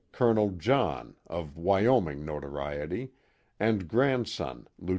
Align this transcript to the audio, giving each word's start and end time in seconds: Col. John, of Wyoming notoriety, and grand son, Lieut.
Col. 0.11 0.49
John, 0.57 1.15
of 1.27 1.55
Wyoming 1.57 2.25
notoriety, 2.25 3.11
and 3.59 3.87
grand 3.87 4.27
son, 4.27 4.67
Lieut. 4.79 4.89